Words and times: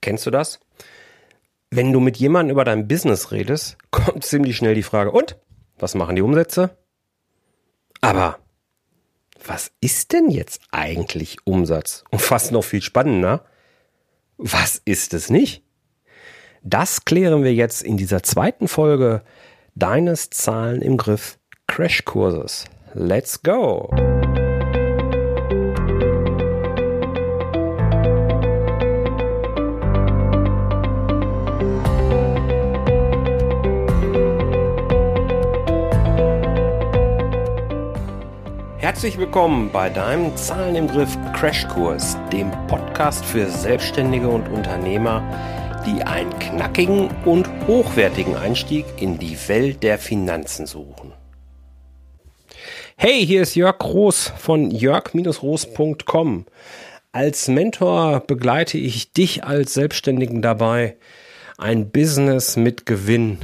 Kennst 0.00 0.26
du 0.26 0.30
das? 0.30 0.60
Wenn 1.70 1.92
du 1.92 2.00
mit 2.00 2.16
jemandem 2.16 2.54
über 2.54 2.64
dein 2.64 2.88
Business 2.88 3.32
redest, 3.32 3.76
kommt 3.90 4.24
ziemlich 4.24 4.56
schnell 4.56 4.74
die 4.74 4.82
Frage, 4.82 5.12
und? 5.12 5.36
Was 5.78 5.94
machen 5.94 6.16
die 6.16 6.22
Umsätze? 6.22 6.76
Aber 8.00 8.38
was 9.44 9.72
ist 9.80 10.12
denn 10.12 10.30
jetzt 10.30 10.60
eigentlich 10.70 11.38
Umsatz? 11.44 12.04
Und 12.10 12.20
fast 12.20 12.52
noch 12.52 12.64
viel 12.64 12.82
spannender, 12.82 13.44
was 14.36 14.80
ist 14.84 15.14
es 15.14 15.30
nicht? 15.30 15.62
Das 16.62 17.04
klären 17.04 17.42
wir 17.42 17.54
jetzt 17.54 17.82
in 17.82 17.96
dieser 17.96 18.22
zweiten 18.22 18.68
Folge 18.68 19.22
deines 19.74 20.30
Zahlen 20.30 20.82
im 20.82 20.96
Griff 20.96 21.38
Crashkurses. 21.66 22.66
Let's 22.94 23.42
go! 23.42 23.90
Herzlich 38.90 39.18
willkommen 39.18 39.70
bei 39.70 39.88
deinem 39.88 40.36
Zahlen 40.36 40.74
im 40.74 40.88
Griff 40.88 41.16
Crashkurs, 41.32 42.16
dem 42.32 42.50
Podcast 42.66 43.24
für 43.24 43.48
Selbstständige 43.48 44.26
und 44.26 44.48
Unternehmer, 44.48 45.22
die 45.86 46.02
einen 46.02 46.36
knackigen 46.40 47.08
und 47.24 47.48
hochwertigen 47.68 48.34
Einstieg 48.34 48.84
in 48.96 49.16
die 49.16 49.38
Welt 49.46 49.84
der 49.84 49.96
Finanzen 49.96 50.66
suchen. 50.66 51.12
Hey, 52.96 53.24
hier 53.24 53.42
ist 53.42 53.54
Jörg 53.54 53.78
Groß 53.78 54.32
von 54.36 54.72
jörg-roos.com. 54.72 56.46
Als 57.12 57.46
Mentor 57.46 58.18
begleite 58.26 58.76
ich 58.76 59.12
dich 59.12 59.44
als 59.44 59.72
Selbstständigen 59.74 60.42
dabei, 60.42 60.96
ein 61.58 61.92
Business 61.92 62.56
mit 62.56 62.86
Gewinn 62.86 63.38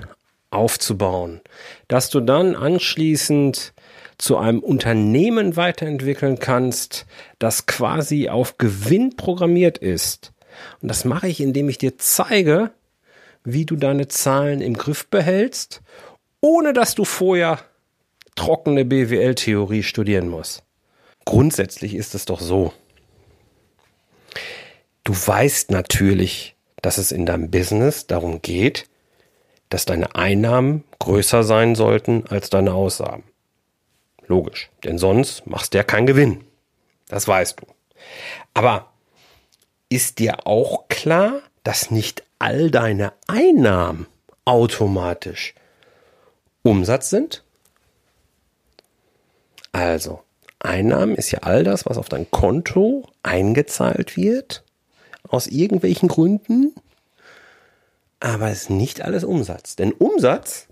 aufzubauen, 0.50 1.40
dass 1.86 2.10
du 2.10 2.18
dann 2.18 2.56
anschließend 2.56 3.74
zu 4.18 4.36
einem 4.36 4.60
Unternehmen 4.60 5.56
weiterentwickeln 5.56 6.38
kannst, 6.38 7.06
das 7.38 7.66
quasi 7.66 8.28
auf 8.28 8.58
Gewinn 8.58 9.16
programmiert 9.16 9.78
ist. 9.78 10.32
Und 10.80 10.88
das 10.88 11.04
mache 11.04 11.28
ich, 11.28 11.40
indem 11.40 11.68
ich 11.68 11.78
dir 11.78 11.98
zeige, 11.98 12.70
wie 13.44 13.66
du 13.66 13.76
deine 13.76 14.08
Zahlen 14.08 14.60
im 14.60 14.74
Griff 14.74 15.08
behältst, 15.08 15.82
ohne 16.40 16.72
dass 16.72 16.94
du 16.94 17.04
vorher 17.04 17.60
trockene 18.34 18.84
BWL-Theorie 18.84 19.82
studieren 19.82 20.28
musst. 20.28 20.62
Grundsätzlich 21.24 21.94
ist 21.94 22.14
es 22.14 22.24
doch 22.24 22.40
so. 22.40 22.72
Du 25.04 25.12
weißt 25.12 25.70
natürlich, 25.70 26.56
dass 26.82 26.98
es 26.98 27.12
in 27.12 27.26
deinem 27.26 27.50
Business 27.50 28.06
darum 28.06 28.42
geht, 28.42 28.88
dass 29.68 29.84
deine 29.84 30.14
Einnahmen 30.14 30.84
größer 30.98 31.42
sein 31.42 31.74
sollten 31.74 32.24
als 32.28 32.50
deine 32.50 32.74
Ausgaben. 32.74 33.24
Logisch. 34.26 34.70
Denn 34.84 34.98
sonst 34.98 35.46
machst 35.46 35.72
du 35.72 35.78
ja 35.78 35.84
keinen 35.84 36.06
Gewinn. 36.06 36.44
Das 37.08 37.28
weißt 37.28 37.60
du. 37.60 37.66
Aber 38.54 38.92
ist 39.88 40.18
dir 40.18 40.46
auch 40.46 40.88
klar, 40.88 41.40
dass 41.62 41.90
nicht 41.90 42.24
all 42.38 42.70
deine 42.70 43.12
Einnahmen 43.26 44.06
automatisch 44.44 45.54
Umsatz 46.62 47.10
sind? 47.10 47.44
Also, 49.72 50.22
Einnahmen 50.58 51.14
ist 51.14 51.30
ja 51.30 51.40
all 51.40 51.64
das, 51.64 51.86
was 51.86 51.98
auf 51.98 52.08
dein 52.08 52.30
Konto 52.30 53.08
eingezahlt 53.22 54.16
wird, 54.16 54.64
aus 55.28 55.46
irgendwelchen 55.46 56.08
Gründen, 56.08 56.74
aber 58.20 58.48
es 58.50 58.62
ist 58.62 58.70
nicht 58.70 59.02
alles 59.02 59.24
Umsatz. 59.24 59.76
Denn 59.76 59.92
Umsatz 59.92 60.68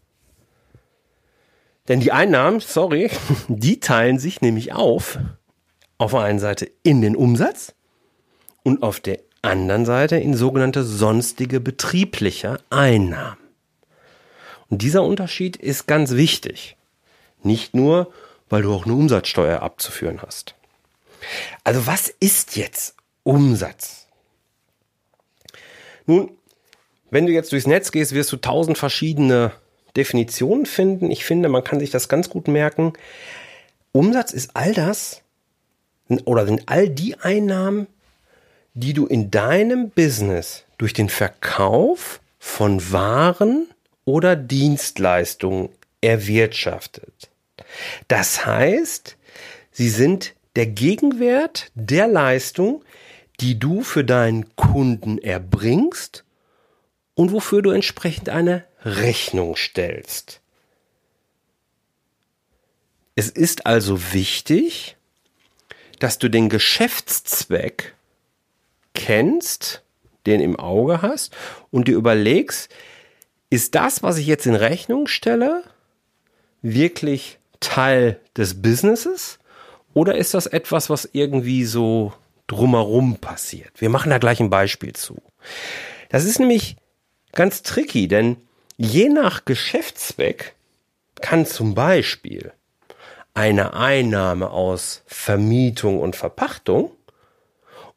denn 1.89 2.01
die 2.01 2.13
Einnahmen, 2.13 2.61
sorry, 2.61 3.11
die 3.49 3.81
teilen 3.81 4.19
sich 4.19 4.41
nämlich 4.41 4.73
auf. 4.73 5.19
Auf 5.99 6.11
der 6.13 6.21
einen 6.21 6.39
Seite 6.41 6.71
in 6.83 7.01
den 7.01 7.15
Umsatz 7.15 7.75
und 8.63 8.83
auf 8.83 9.01
der 9.01 9.21
anderen 9.43 9.85
Seite 9.85 10.17
in 10.17 10.35
sogenannte 10.35 10.83
sonstige 10.83 11.61
betriebliche 11.61 12.59
Einnahmen. 12.71 13.39
Und 14.71 14.83
dieser 14.83 15.03
Unterschied 15.03 15.57
ist 15.57 15.87
ganz 15.87 16.13
wichtig. 16.13 16.77
Nicht 17.43 17.75
nur, 17.75 18.13
weil 18.49 18.63
du 18.63 18.75
auch 18.75 18.87
eine 18.87 18.95
Umsatzsteuer 18.95 19.61
abzuführen 19.61 20.23
hast. 20.23 20.55
Also 21.63 21.87
was 21.87 22.09
ist 22.09 22.57
jetzt 22.57 22.97
Umsatz? 23.23 24.07
Nun, 26.07 26.31
wenn 27.11 27.27
du 27.27 27.33
jetzt 27.33 27.53
durchs 27.53 27.67
Netz 27.67 27.93
gehst, 27.93 28.13
wirst 28.13 28.33
du 28.33 28.37
tausend 28.37 28.79
verschiedene 28.79 29.53
Definitionen 29.97 30.67
finden. 30.67 31.11
Ich 31.11 31.25
finde, 31.25 31.49
man 31.49 31.65
kann 31.65 31.81
sich 31.81 31.91
das 31.91 32.09
ganz 32.09 32.29
gut 32.29 32.49
merken. 32.49 32.93
Umsatz 33.93 34.33
ist 34.33 34.51
all 34.55 34.73
das 34.75 35.23
oder 36.25 36.47
sind 36.47 36.65
all 36.67 36.89
die 36.89 37.17
Einnahmen, 37.21 37.87
die 38.75 38.93
du 38.93 39.07
in 39.07 39.31
deinem 39.31 39.91
Business 39.91 40.65
durch 40.79 40.93
den 40.93 41.09
Verkauf 41.09 42.21
von 42.39 42.93
Waren 42.93 43.69
oder 44.05 44.37
Dienstleistungen 44.37 45.69
erwirtschaftet. 46.01 47.31
Das 48.09 48.45
heißt, 48.45 49.17
sie 49.71 49.89
sind 49.89 50.35
der 50.57 50.67
Gegenwert 50.67 51.71
der 51.75 52.07
Leistung, 52.07 52.85
die 53.41 53.59
du 53.59 53.83
für 53.83 54.05
deinen 54.05 54.55
Kunden 54.57 55.19
erbringst 55.19 56.25
und 57.15 57.33
wofür 57.33 57.63
du 57.63 57.71
entsprechend 57.71 58.29
eine 58.29 58.65
Rechnung 58.85 59.57
stellst. 59.57 60.41
Es 63.17 63.31
ist 63.31 63.67
also 63.67 64.13
wichtig, 64.13 64.97
dass 65.99 66.19
du 66.19 66.29
den 66.29 66.49
Geschäftszweck 66.49 67.95
kennst, 68.95 69.83
den 70.27 70.41
im 70.41 70.59
Auge 70.59 71.03
hast 71.03 71.35
und 71.71 71.89
dir 71.89 71.97
überlegst, 71.97 72.71
ist 73.51 73.75
das, 73.75 74.03
was 74.03 74.19
ich 74.19 74.27
jetzt 74.27 74.47
in 74.47 74.55
Rechnung 74.55 75.07
stelle, 75.07 75.63
wirklich 76.63 77.39
Teil 77.61 78.21
des 78.37 78.61
Businesses 78.61 79.39
oder 79.93 80.17
ist 80.17 80.35
das 80.35 80.47
etwas, 80.47 80.91
was 80.91 81.09
irgendwie 81.13 81.65
so 81.65 82.13
drumherum 82.47 83.17
passiert? 83.17 83.81
Wir 83.81 83.91
machen 83.91 84.11
da 84.11 84.19
gleich 84.19 84.41
ein 84.41 84.51
Beispiel 84.51 84.93
zu. 84.93 85.23
Das 86.09 86.25
ist 86.25 86.41
nämlich 86.41 86.77
ganz 87.33 87.63
tricky, 87.63 88.09
denn 88.09 88.37
Je 88.77 89.09
nach 89.09 89.45
Geschäftszweck 89.45 90.55
kann 91.21 91.47
zum 91.47 91.75
Beispiel 91.75 92.53
eine 93.33 93.75
Einnahme 93.75 94.51
aus 94.51 95.03
Vermietung 95.07 96.01
und 96.01 96.17
Verpachtung 96.17 96.91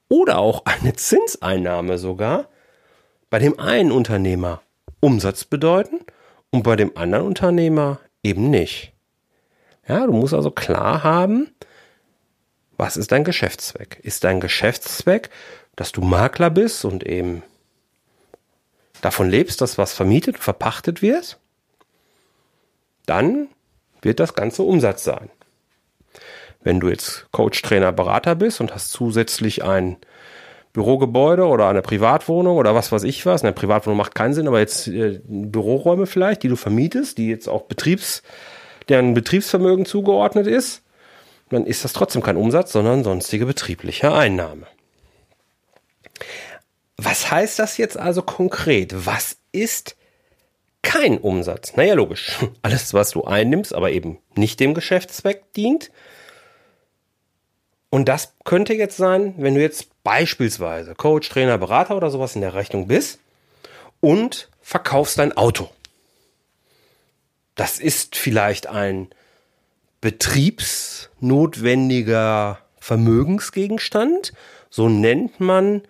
oder 0.07 0.38
auch 0.38 0.65
eine 0.65 0.93
Zinseinnahme 0.93 1.97
sogar 1.97 2.47
bei 3.31 3.39
dem 3.39 3.59
einen 3.59 3.91
Unternehmer 3.91 4.61
Umsatz 4.99 5.45
bedeuten 5.45 5.99
und 6.51 6.61
bei 6.61 6.75
dem 6.75 6.95
anderen 6.95 7.25
Unternehmer 7.25 7.99
eben 8.21 8.51
nicht. 8.51 8.94
Ja, 9.88 10.05
du 10.05 10.13
musst 10.13 10.35
also 10.35 10.51
klar 10.51 11.03
haben, 11.03 11.51
was 12.77 12.97
ist 12.97 13.11
dein 13.11 13.23
Geschäftszweck? 13.23 13.99
Ist 14.03 14.23
dein 14.23 14.39
Geschäftszweck, 14.39 15.31
dass 15.75 15.91
du 15.91 16.01
Makler 16.01 16.51
bist 16.51 16.85
und 16.85 17.03
eben 17.03 17.41
davon 19.01 19.29
lebst, 19.29 19.61
dass 19.61 19.77
was 19.77 19.93
vermietet, 19.93 20.37
verpachtet 20.37 21.01
wird, 21.01 21.39
dann 23.05 23.49
wird 24.01 24.19
das 24.19 24.33
Ganze 24.33 24.63
Umsatz 24.63 25.03
sein. 25.03 25.29
Wenn 26.61 26.79
du 26.79 26.89
jetzt 26.89 27.27
Coach, 27.31 27.61
Trainer, 27.61 27.91
Berater 27.91 28.35
bist 28.35 28.59
und 28.61 28.73
hast 28.73 28.91
zusätzlich 28.91 29.63
ein 29.63 29.97
Bürogebäude 30.73 31.47
oder 31.47 31.69
eine 31.69 31.81
Privatwohnung 31.81 32.57
oder 32.57 32.75
was 32.75 32.91
weiß 32.91 33.03
ich 33.03 33.25
was, 33.25 33.43
eine 33.43 33.53
Privatwohnung 33.53 33.97
macht 33.97 34.13
keinen 34.13 34.33
Sinn, 34.33 34.47
aber 34.47 34.59
jetzt 34.59 34.88
äh, 34.88 35.21
Büroräume 35.25 36.05
vielleicht, 36.05 36.43
die 36.43 36.50
du 36.50 36.55
vermietest, 36.55 37.17
die 37.17 37.29
jetzt 37.29 37.47
auch 37.47 37.63
Betriebs, 37.63 38.21
deren 38.89 39.13
Betriebsvermögen 39.13 39.85
zugeordnet 39.85 40.45
ist, 40.45 40.83
dann 41.50 41.65
ist 41.65 41.83
das 41.83 41.93
trotzdem 41.93 42.21
kein 42.21 42.38
Umsatz, 42.38 42.73
sondern 42.73 43.03
sonstige 43.03 43.45
betriebliche 43.45 44.13
Einnahme. 44.13 44.67
Was 46.97 47.31
heißt 47.31 47.59
das 47.59 47.77
jetzt 47.77 47.97
also 47.97 48.23
konkret? 48.23 49.05
Was 49.05 49.38
ist 49.51 49.95
kein 50.81 51.19
Umsatz? 51.19 51.75
Naja, 51.75 51.94
logisch. 51.94 52.38
Alles, 52.61 52.94
was 52.94 53.11
du 53.11 53.23
einnimmst, 53.23 53.73
aber 53.73 53.91
eben 53.91 54.17
nicht 54.35 54.59
dem 54.59 54.73
Geschäftszweck 54.73 55.53
dient. 55.53 55.91
Und 57.89 58.09
das 58.09 58.33
könnte 58.44 58.73
jetzt 58.73 58.97
sein, 58.97 59.35
wenn 59.38 59.55
du 59.55 59.61
jetzt 59.61 59.88
beispielsweise 60.03 60.94
Coach, 60.95 61.29
Trainer, 61.29 61.57
Berater 61.57 61.95
oder 61.95 62.09
sowas 62.09 62.35
in 62.35 62.41
der 62.41 62.53
Rechnung 62.53 62.88
bist 62.88 63.19
und 64.01 64.50
verkaufst 64.61 65.19
dein 65.19 65.38
Auto. 65.38 65.69
Das 67.55 67.79
ist 67.79 68.15
vielleicht 68.15 68.67
ein 68.67 69.07
betriebsnotwendiger 70.01 72.59
Vermögensgegenstand. 72.79 74.33
So 74.69 74.89
nennt 74.89 75.39
man 75.39 75.81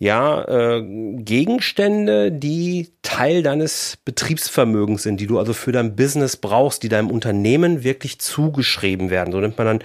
ja, 0.00 0.42
äh, 0.48 0.82
Gegenstände, 1.18 2.32
die 2.32 2.88
Teil 3.02 3.42
deines 3.42 3.98
Betriebsvermögens 4.06 5.02
sind, 5.02 5.20
die 5.20 5.26
du 5.26 5.38
also 5.38 5.52
für 5.52 5.72
dein 5.72 5.94
Business 5.94 6.38
brauchst, 6.38 6.82
die 6.82 6.88
deinem 6.88 7.10
Unternehmen 7.10 7.84
wirklich 7.84 8.18
zugeschrieben 8.18 9.10
werden. 9.10 9.30
So 9.30 9.38
nennt 9.40 9.58
man 9.58 9.66
dann 9.66 9.84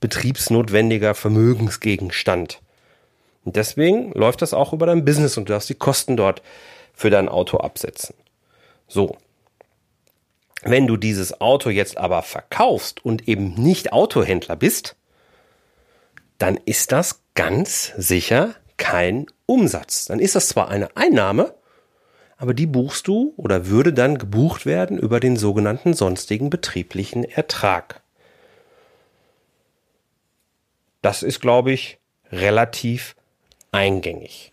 betriebsnotwendiger 0.00 1.14
Vermögensgegenstand. 1.14 2.60
Und 3.44 3.56
deswegen 3.56 4.12
läuft 4.12 4.40
das 4.40 4.54
auch 4.54 4.72
über 4.72 4.86
dein 4.86 5.04
Business 5.04 5.36
und 5.36 5.50
du 5.50 5.52
darfst 5.52 5.68
die 5.68 5.74
Kosten 5.74 6.16
dort 6.16 6.40
für 6.94 7.10
dein 7.10 7.28
Auto 7.28 7.58
absetzen. 7.58 8.14
So. 8.88 9.18
Wenn 10.62 10.86
du 10.86 10.96
dieses 10.96 11.42
Auto 11.42 11.68
jetzt 11.68 11.98
aber 11.98 12.22
verkaufst 12.22 13.04
und 13.04 13.28
eben 13.28 13.54
nicht 13.54 13.92
Autohändler 13.92 14.56
bist, 14.56 14.96
dann 16.38 16.58
ist 16.64 16.92
das 16.92 17.20
ganz 17.34 17.92
sicher 17.98 18.54
kein 18.78 19.26
Umsatz. 19.50 20.06
Dann 20.06 20.20
ist 20.20 20.36
das 20.36 20.48
zwar 20.48 20.68
eine 20.68 20.96
Einnahme, 20.96 21.54
aber 22.38 22.54
die 22.54 22.66
buchst 22.66 23.08
du 23.08 23.34
oder 23.36 23.66
würde 23.66 23.92
dann 23.92 24.16
gebucht 24.16 24.64
werden 24.64 24.96
über 24.96 25.20
den 25.20 25.36
sogenannten 25.36 25.92
sonstigen 25.92 26.48
betrieblichen 26.50 27.24
Ertrag. 27.24 28.00
Das 31.02 31.22
ist, 31.22 31.40
glaube 31.40 31.72
ich, 31.72 31.98
relativ 32.30 33.16
eingängig. 33.72 34.52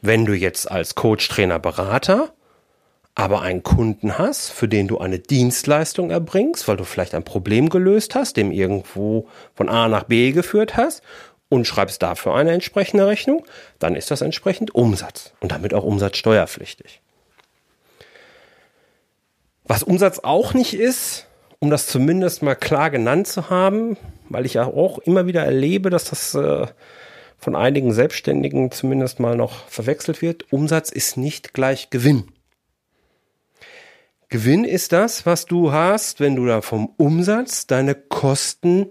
Wenn 0.00 0.24
du 0.24 0.32
jetzt 0.34 0.70
als 0.70 0.94
Coach, 0.94 1.28
Trainer, 1.28 1.58
Berater 1.58 2.32
aber 3.14 3.42
einen 3.42 3.62
Kunden 3.62 4.16
hast, 4.16 4.50
für 4.50 4.68
den 4.68 4.88
du 4.88 4.98
eine 4.98 5.18
Dienstleistung 5.18 6.10
erbringst, 6.10 6.66
weil 6.66 6.78
du 6.78 6.84
vielleicht 6.84 7.14
ein 7.14 7.24
Problem 7.24 7.68
gelöst 7.68 8.14
hast, 8.14 8.38
dem 8.38 8.50
irgendwo 8.50 9.28
von 9.54 9.68
A 9.68 9.88
nach 9.88 10.04
B 10.04 10.32
geführt 10.32 10.78
hast 10.78 11.02
und 11.52 11.66
schreibst 11.66 12.02
dafür 12.02 12.34
eine 12.34 12.52
entsprechende 12.52 13.06
Rechnung, 13.06 13.44
dann 13.78 13.94
ist 13.94 14.10
das 14.10 14.22
entsprechend 14.22 14.74
Umsatz 14.74 15.34
und 15.40 15.52
damit 15.52 15.74
auch 15.74 15.84
umsatzsteuerpflichtig. 15.84 17.02
Was 19.64 19.82
Umsatz 19.82 20.20
auch 20.20 20.54
nicht 20.54 20.72
ist, 20.72 21.26
um 21.58 21.68
das 21.68 21.88
zumindest 21.88 22.42
mal 22.42 22.54
klar 22.54 22.88
genannt 22.88 23.26
zu 23.26 23.50
haben, 23.50 23.98
weil 24.30 24.46
ich 24.46 24.54
ja 24.54 24.64
auch 24.64 24.98
immer 25.00 25.26
wieder 25.26 25.44
erlebe, 25.44 25.90
dass 25.90 26.06
das 26.06 26.34
äh, 26.34 26.66
von 27.36 27.54
einigen 27.54 27.92
Selbstständigen 27.92 28.70
zumindest 28.70 29.20
mal 29.20 29.36
noch 29.36 29.68
verwechselt 29.68 30.22
wird. 30.22 30.50
Umsatz 30.54 30.90
ist 30.90 31.18
nicht 31.18 31.52
gleich 31.52 31.90
Gewinn. 31.90 32.32
Gewinn 34.30 34.64
ist 34.64 34.92
das, 34.92 35.26
was 35.26 35.44
du 35.44 35.70
hast, 35.70 36.18
wenn 36.18 36.34
du 36.34 36.46
da 36.46 36.62
vom 36.62 36.94
Umsatz 36.96 37.66
deine 37.66 37.94
Kosten 37.94 38.88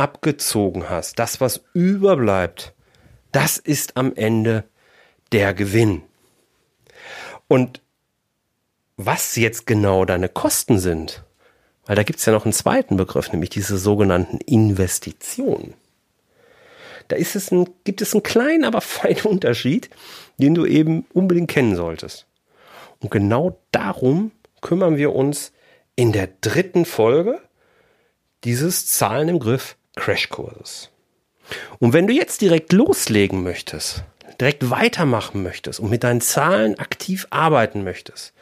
abgezogen 0.00 0.88
hast. 0.88 1.18
Das, 1.18 1.40
was 1.40 1.62
überbleibt, 1.74 2.72
das 3.32 3.58
ist 3.58 3.96
am 3.96 4.14
Ende 4.16 4.64
der 5.30 5.52
Gewinn. 5.52 6.02
Und 7.48 7.82
was 8.96 9.36
jetzt 9.36 9.66
genau 9.66 10.04
deine 10.04 10.28
Kosten 10.28 10.78
sind, 10.78 11.22
weil 11.84 11.96
da 11.96 12.02
gibt 12.02 12.18
es 12.18 12.24
ja 12.24 12.32
noch 12.32 12.44
einen 12.44 12.52
zweiten 12.52 12.96
Begriff, 12.96 13.30
nämlich 13.30 13.50
diese 13.50 13.76
sogenannten 13.76 14.38
Investitionen. 14.38 15.74
Da 17.08 17.16
ist 17.16 17.36
es 17.36 17.50
ein, 17.50 17.68
gibt 17.84 18.00
es 18.00 18.14
einen 18.14 18.22
kleinen, 18.22 18.64
aber 18.64 18.80
feinen 18.80 19.22
Unterschied, 19.24 19.90
den 20.38 20.54
du 20.54 20.64
eben 20.64 21.06
unbedingt 21.12 21.50
kennen 21.50 21.76
solltest. 21.76 22.26
Und 23.00 23.10
genau 23.10 23.58
darum 23.70 24.30
kümmern 24.60 24.96
wir 24.96 25.14
uns 25.14 25.52
in 25.96 26.12
der 26.12 26.28
dritten 26.40 26.84
Folge 26.84 27.40
dieses 28.44 28.86
Zahlen 28.86 29.28
im 29.28 29.38
Griff 29.38 29.76
Crashkurses. 30.00 30.90
Und 31.78 31.92
wenn 31.92 32.06
du 32.06 32.14
jetzt 32.14 32.40
direkt 32.40 32.72
loslegen 32.72 33.42
möchtest, 33.42 34.02
direkt 34.40 34.70
weitermachen 34.70 35.42
möchtest 35.42 35.78
und 35.78 35.90
mit 35.90 36.04
deinen 36.04 36.22
Zahlen 36.22 36.78
aktiv 36.78 37.26
arbeiten 37.28 37.84
möchtest, 37.84 38.32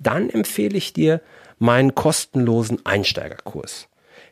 dann 0.00 0.30
empfehle 0.30 0.78
ich 0.78 0.94
dir 0.94 1.20
meinen 1.58 1.94
kostenlosen 1.94 2.86
Einsteigerkurs. 2.86 3.88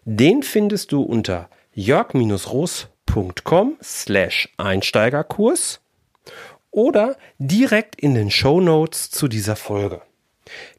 Den 0.07 0.43
findest 0.43 0.93
du 0.93 1.03
unter 1.03 1.51
jörg-roos.com 1.75 3.77
slash 3.83 4.49
Einsteigerkurs 4.57 5.81
oder 6.71 7.19
direkt 7.39 8.01
in 8.01 8.15
den 8.15 8.31
Show 8.31 8.63
Notes 8.63 9.11
zu 9.11 9.29
dieser 9.29 9.57
Folge. 9.57 10.01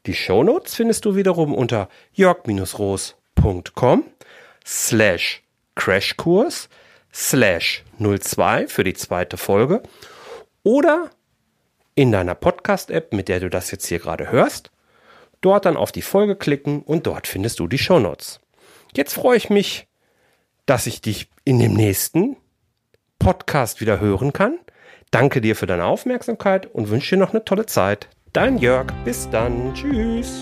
Die 0.06 0.14
Shownotes 0.14 0.74
findest 0.74 1.04
du 1.04 1.14
wiederum 1.14 1.54
unter 1.54 1.88
jörg-roos.com 2.14 4.04
slash 4.66 5.44
Crashkurs 5.74 6.68
slash 7.12 7.84
02 7.98 8.68
für 8.68 8.84
die 8.84 8.94
zweite 8.94 9.36
Folge 9.36 9.82
oder 10.62 11.10
in 11.94 12.12
deiner 12.12 12.34
Podcast-App, 12.34 13.12
mit 13.12 13.28
der 13.28 13.40
du 13.40 13.50
das 13.50 13.70
jetzt 13.70 13.86
hier 13.86 13.98
gerade 13.98 14.30
hörst, 14.30 14.70
dort 15.40 15.64
dann 15.64 15.76
auf 15.76 15.92
die 15.92 16.02
Folge 16.02 16.36
klicken 16.36 16.82
und 16.82 17.06
dort 17.06 17.26
findest 17.26 17.58
du 17.58 17.68
die 17.68 17.78
Shownotes. 17.78 18.40
Jetzt 18.94 19.14
freue 19.14 19.36
ich 19.36 19.50
mich, 19.50 19.86
dass 20.66 20.86
ich 20.86 21.00
dich 21.00 21.28
in 21.44 21.58
dem 21.58 21.74
nächsten 21.74 22.36
Podcast 23.18 23.80
wieder 23.80 24.00
hören 24.00 24.32
kann. 24.32 24.58
Danke 25.10 25.40
dir 25.40 25.56
für 25.56 25.66
deine 25.66 25.84
Aufmerksamkeit 25.84 26.66
und 26.72 26.88
wünsche 26.90 27.16
dir 27.16 27.20
noch 27.20 27.30
eine 27.30 27.44
tolle 27.44 27.66
Zeit. 27.66 28.08
Dein 28.32 28.58
Jörg. 28.58 28.86
Bis 29.04 29.28
dann. 29.30 29.74
Tschüss. 29.74 30.40